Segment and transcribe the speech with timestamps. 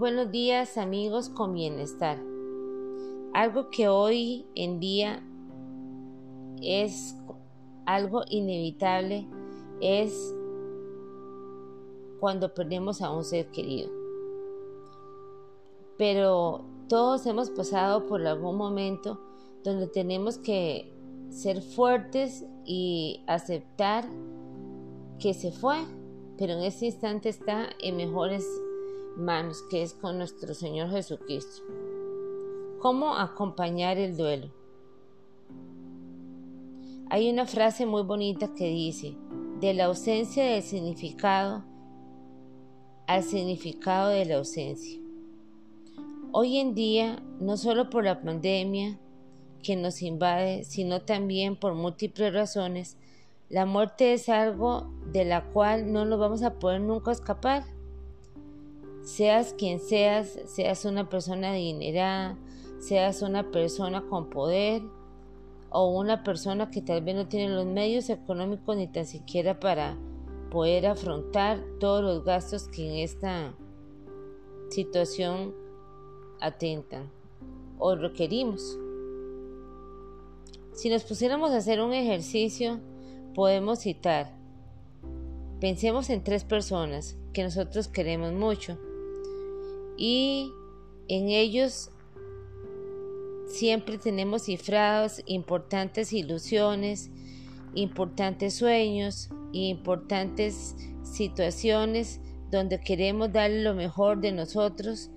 [0.00, 2.16] buenos días amigos con bienestar.
[3.34, 5.22] Algo que hoy en día
[6.62, 7.14] es
[7.84, 9.28] algo inevitable
[9.82, 10.34] es
[12.18, 13.90] cuando perdemos a un ser querido.
[15.98, 19.20] Pero todos hemos pasado por algún momento
[19.62, 20.90] donde tenemos que
[21.28, 24.08] ser fuertes y aceptar
[25.18, 25.76] que se fue,
[26.38, 28.46] pero en ese instante está en mejores
[29.20, 31.62] manos, que es con nuestro Señor Jesucristo.
[32.80, 34.50] ¿Cómo acompañar el duelo?
[37.10, 39.16] Hay una frase muy bonita que dice,
[39.60, 41.64] de la ausencia del significado
[43.06, 45.00] al significado de la ausencia.
[46.30, 49.00] Hoy en día, no solo por la pandemia
[49.64, 52.96] que nos invade, sino también por múltiples razones,
[53.48, 57.64] la muerte es algo de la cual no nos vamos a poder nunca escapar.
[59.02, 62.36] Seas quien seas, seas una persona adinerada,
[62.78, 64.82] seas una persona con poder
[65.70, 69.96] o una persona que tal vez no tiene los medios económicos ni tan siquiera para
[70.50, 73.54] poder afrontar todos los gastos que en esta
[74.68, 75.54] situación
[76.40, 77.10] atentan
[77.78, 78.78] o requerimos.
[80.72, 82.80] Si nos pusiéramos a hacer un ejercicio,
[83.34, 84.34] podemos citar,
[85.60, 88.78] pensemos en tres personas que nosotros queremos mucho
[90.00, 90.50] y
[91.08, 91.90] en ellos
[93.46, 97.10] siempre tenemos cifrados importantes ilusiones,
[97.74, 105.10] importantes sueños importantes situaciones donde queremos darle lo mejor de nosotros.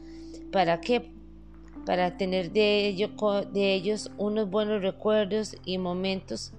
[0.51, 1.11] ¿Para qué?
[1.85, 3.09] Para tener de, ello,
[3.51, 6.53] de ellos unos buenos recuerdos y momentos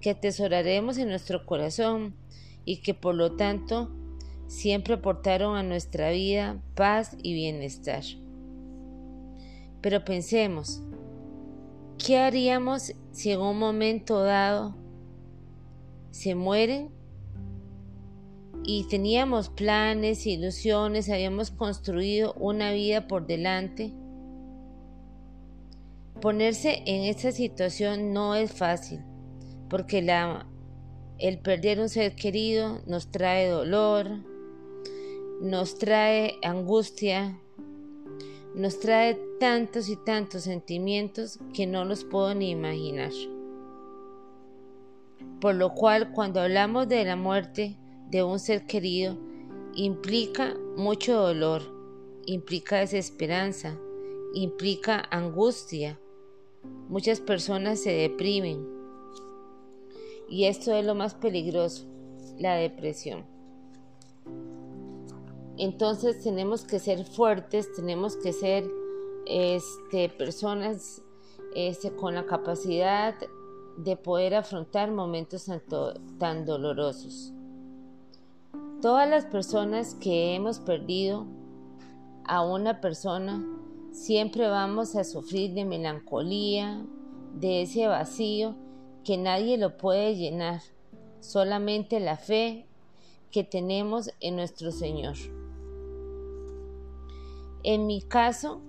[0.00, 2.14] que atesoraremos en nuestro corazón
[2.64, 3.90] y que por lo tanto
[4.50, 8.02] siempre aportaron a nuestra vida paz y bienestar.
[9.80, 10.82] Pero pensemos,
[12.04, 14.74] ¿qué haríamos si en un momento dado
[16.10, 16.90] se mueren?
[18.64, 23.92] Y teníamos planes, ilusiones, habíamos construido una vida por delante.
[26.20, 29.00] Ponerse en esta situación no es fácil,
[29.68, 30.48] porque la,
[31.18, 34.28] el perder un ser querido nos trae dolor,
[35.40, 37.40] nos trae angustia,
[38.54, 43.10] nos trae tantos y tantos sentimientos que no los puedo ni imaginar.
[45.40, 47.78] Por lo cual cuando hablamos de la muerte
[48.10, 49.16] de un ser querido,
[49.74, 51.62] implica mucho dolor,
[52.26, 53.78] implica desesperanza,
[54.34, 55.98] implica angustia.
[56.90, 58.68] Muchas personas se deprimen.
[60.28, 61.86] Y esto es lo más peligroso,
[62.38, 63.29] la depresión.
[65.60, 68.66] Entonces tenemos que ser fuertes, tenemos que ser
[69.26, 71.02] este, personas
[71.54, 73.14] este, con la capacidad
[73.76, 75.60] de poder afrontar momentos tan,
[76.18, 77.34] tan dolorosos.
[78.80, 81.26] Todas las personas que hemos perdido
[82.24, 83.46] a una persona,
[83.92, 86.82] siempre vamos a sufrir de melancolía,
[87.34, 88.54] de ese vacío
[89.04, 90.62] que nadie lo puede llenar,
[91.20, 92.66] solamente la fe
[93.30, 95.16] que tenemos en nuestro Señor.
[97.62, 98.60] En mi caso,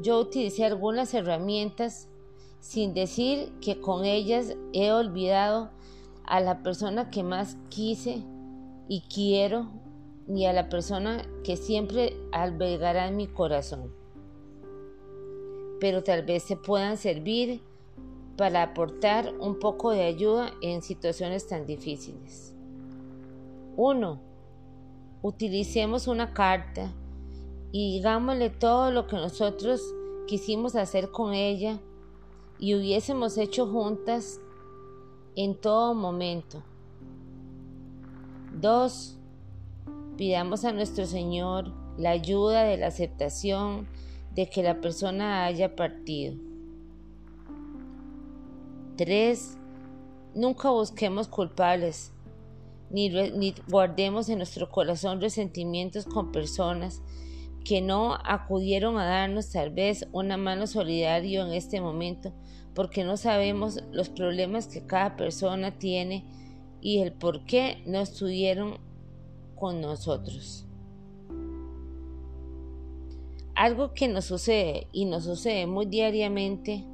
[0.00, 2.08] yo utilicé algunas herramientas
[2.60, 5.70] sin decir que con ellas he olvidado
[6.24, 8.22] a la persona que más quise
[8.88, 9.68] y quiero
[10.26, 13.92] ni a la persona que siempre albergará en mi corazón.
[15.80, 17.62] Pero tal vez se puedan servir
[18.36, 22.54] para aportar un poco de ayuda en situaciones tan difíciles.
[23.76, 24.20] 1.
[25.22, 26.92] Utilicemos una carta
[27.70, 29.82] y digámosle todo lo que nosotros
[30.26, 31.80] quisimos hacer con ella
[32.58, 34.40] y hubiésemos hecho juntas
[35.36, 36.62] en todo momento.
[38.60, 39.18] Dos,
[40.16, 43.86] pidamos a nuestro Señor la ayuda de la aceptación
[44.34, 46.34] de que la persona haya partido.
[48.96, 49.56] Tres,
[50.34, 52.12] nunca busquemos culpables,
[52.90, 57.02] ni guardemos en nuestro corazón resentimientos con personas
[57.68, 62.32] que no acudieron a darnos tal vez una mano solidaria en este momento,
[62.74, 66.24] porque no sabemos los problemas que cada persona tiene
[66.80, 68.78] y el por qué no estuvieron
[69.54, 70.64] con nosotros.
[73.54, 76.86] Algo que nos sucede y nos sucede muy diariamente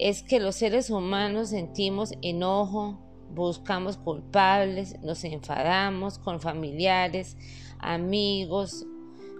[0.00, 2.98] es que los seres humanos sentimos enojo,
[3.32, 7.36] buscamos culpables, nos enfadamos con familiares,
[7.78, 8.84] amigos,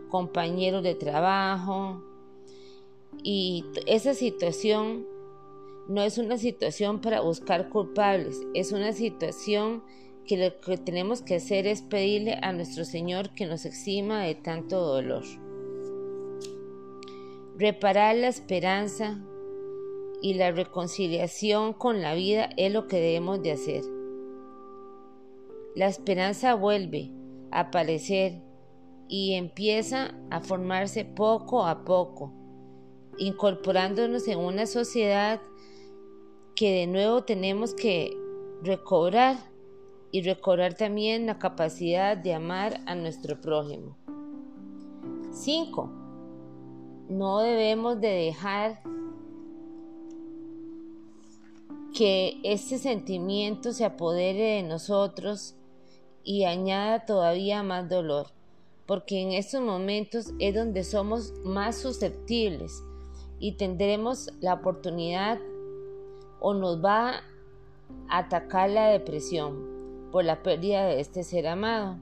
[0.09, 2.03] compañeros de trabajo.
[3.23, 5.07] Y esa situación
[5.89, 9.83] no es una situación para buscar culpables, es una situación
[10.27, 14.35] que lo que tenemos que hacer es pedirle a nuestro Señor que nos exima de
[14.35, 15.23] tanto dolor.
[17.57, 19.19] Reparar la esperanza
[20.21, 23.83] y la reconciliación con la vida es lo que debemos de hacer.
[25.75, 27.11] La esperanza vuelve
[27.51, 28.43] a aparecer
[29.09, 32.33] y empieza a formarse poco a poco,
[33.19, 35.41] incorporándonos en una sociedad
[36.55, 38.17] que de nuevo tenemos que
[38.63, 39.37] recobrar
[40.11, 43.97] y recobrar también la capacidad de amar a nuestro prójimo.
[45.33, 45.91] 5.
[47.09, 48.81] No debemos de dejar
[51.95, 55.57] que este sentimiento se apodere de nosotros
[56.25, 58.27] y añada todavía más dolor,
[58.87, 62.85] porque en estos momentos es donde somos más susceptibles
[63.39, 65.39] y tendremos la oportunidad
[66.41, 67.17] o nos va
[68.09, 71.99] a atacar la depresión por la pérdida de este ser amado.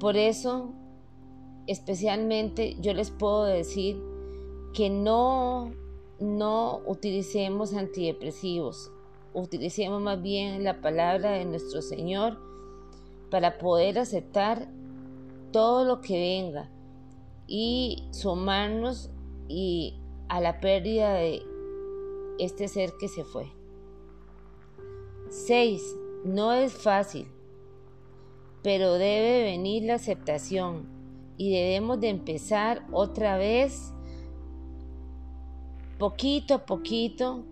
[0.00, 0.72] Por eso,
[1.66, 4.02] especialmente yo les puedo decir
[4.72, 5.72] que no,
[6.18, 8.90] no utilicemos antidepresivos,
[9.34, 12.38] utilicemos más bien la palabra de nuestro Señor
[13.30, 14.68] para poder aceptar
[15.56, 16.68] todo lo que venga
[17.46, 19.08] y sumarnos
[19.48, 19.98] y
[20.28, 21.42] a la pérdida de
[22.38, 23.50] este ser que se fue.
[25.30, 25.96] 6.
[26.26, 27.28] No es fácil,
[28.62, 30.86] pero debe venir la aceptación
[31.38, 33.94] y debemos de empezar otra vez
[35.98, 37.46] poquito a poquito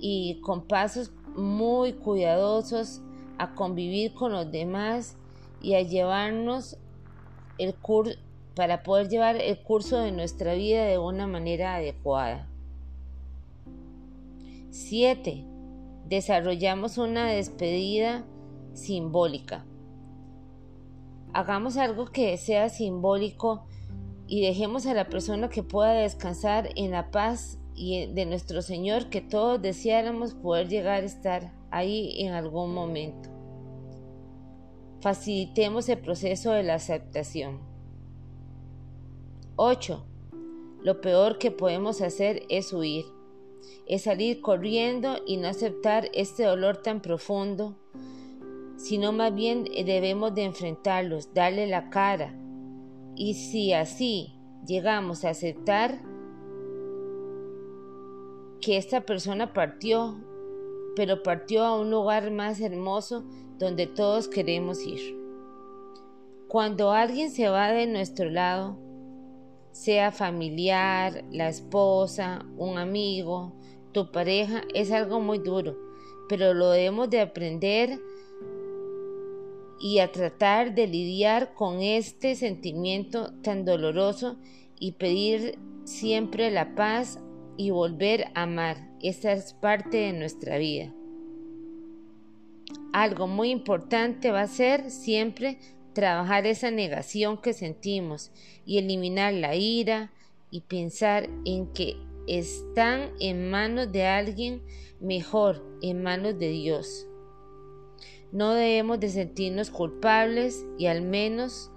[0.00, 3.02] y con pasos muy cuidadosos
[3.36, 5.18] a convivir con los demás
[5.60, 6.78] y a llevarnos
[7.58, 7.74] el
[8.54, 12.48] para poder llevar el curso de nuestra vida de una manera adecuada.
[14.70, 15.44] 7
[16.08, 18.24] desarrollamos una despedida
[18.72, 19.64] simbólica.
[21.34, 23.66] Hagamos algo que sea simbólico
[24.26, 29.08] y dejemos a la persona que pueda descansar en la paz y de nuestro Señor
[29.10, 33.37] que todos deseáramos poder llegar a estar ahí en algún momento.
[35.00, 37.60] Facilitemos el proceso de la aceptación.
[39.56, 40.04] 8.
[40.82, 43.04] Lo peor que podemos hacer es huir
[43.86, 47.76] es salir corriendo y no aceptar este dolor tan profundo,
[48.76, 52.34] sino más bien debemos de enfrentarlos, darle la cara.
[53.16, 54.34] Y si así
[54.66, 56.00] llegamos a aceptar
[58.60, 60.18] que esta persona partió,
[60.94, 63.24] pero partió a un lugar más hermoso
[63.58, 65.16] donde todos queremos ir.
[66.48, 68.78] Cuando alguien se va de nuestro lado,
[69.72, 73.52] sea familiar, la esposa, un amigo,
[73.92, 75.76] tu pareja, es algo muy duro,
[76.28, 78.00] pero lo debemos de aprender
[79.80, 84.36] y a tratar de lidiar con este sentimiento tan doloroso
[84.80, 87.20] y pedir siempre la paz
[87.56, 88.88] y volver a amar.
[89.00, 90.92] Esta es parte de nuestra vida.
[92.98, 95.60] Algo muy importante va a ser siempre
[95.92, 98.32] trabajar esa negación que sentimos
[98.66, 100.10] y eliminar la ira
[100.50, 101.96] y pensar en que
[102.26, 104.64] están en manos de alguien
[104.98, 107.06] mejor, en manos de Dios.
[108.32, 111.70] No debemos de sentirnos culpables y al menos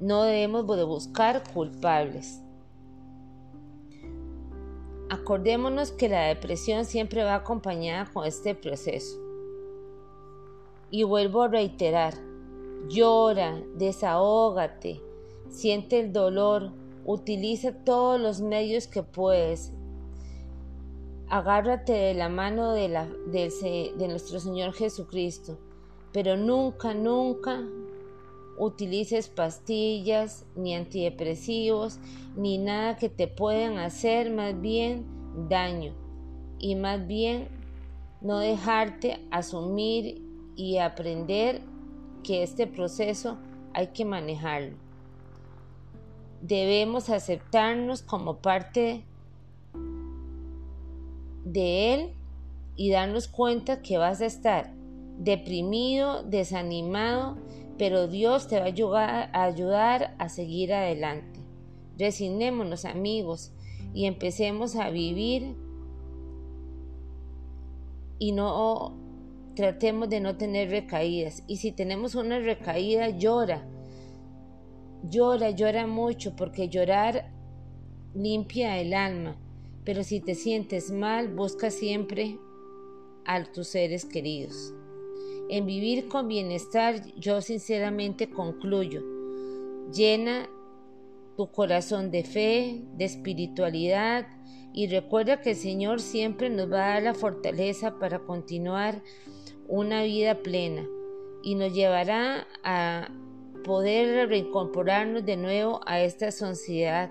[0.00, 2.42] no debemos de buscar culpables.
[5.10, 9.29] Acordémonos que la depresión siempre va acompañada con este proceso.
[10.90, 12.14] Y vuelvo a reiterar,
[12.88, 15.00] Llora, desahógate,
[15.48, 16.72] siente el dolor,
[17.04, 19.72] utiliza todos los medios que puedes.
[21.28, 25.58] Agárrate de la mano de, la, de, nuestro Señor Jesucristo,
[26.12, 27.62] pero nunca, nunca
[28.58, 32.00] utilices pastillas, ni antidepresivos,
[32.36, 35.06] ni nada que te puedan hacer más bien
[35.48, 35.94] daño.
[36.58, 37.48] Y más bien
[38.20, 40.29] no dejarte asumir
[40.60, 41.62] y aprender
[42.22, 43.38] que este proceso
[43.72, 44.76] hay que manejarlo.
[46.42, 49.04] Debemos aceptarnos como parte
[51.46, 52.10] de él
[52.76, 54.70] y darnos cuenta que vas a estar
[55.18, 57.38] deprimido, desanimado,
[57.78, 61.40] pero Dios te va a ayudar, a, seguir adelante.
[61.98, 63.50] Resignémonos amigos
[63.94, 65.56] y empecemos a vivir
[68.18, 69.09] y no
[69.60, 71.42] tratemos de no tener recaídas.
[71.46, 73.68] Y si tenemos una recaída, llora.
[75.02, 77.30] Llora, llora mucho porque llorar
[78.14, 79.36] limpia el alma,
[79.84, 82.38] pero si te sientes mal, busca siempre
[83.26, 84.72] a tus seres queridos.
[85.50, 89.02] En vivir con bienestar, yo sinceramente concluyo,
[89.92, 90.48] llena
[91.36, 94.26] tu corazón de fe, de espiritualidad
[94.72, 99.02] y recuerda que el Señor siempre nos va a dar la fortaleza para continuar
[99.70, 100.86] una vida plena
[101.42, 103.08] y nos llevará a
[103.64, 107.10] poder reincorporarnos de nuevo a esta sociedad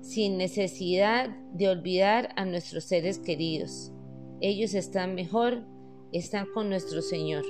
[0.00, 3.92] sin necesidad de olvidar a nuestros seres queridos.
[4.40, 5.62] Ellos están mejor,
[6.10, 7.44] están con nuestro Señor.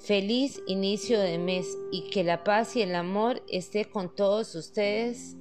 [0.00, 5.36] Feliz inicio de mes y que la paz y el amor esté con todos ustedes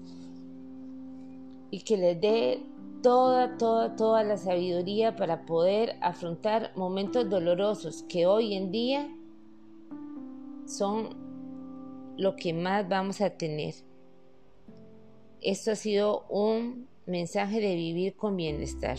[1.72, 2.63] y que les dé
[3.01, 9.10] toda, toda, toda la sabiduría para poder afrontar momentos dolorosos que hoy en día
[10.65, 11.10] son
[12.17, 13.74] lo que más vamos a tener.
[15.41, 18.98] Esto ha sido un mensaje de vivir con bienestar.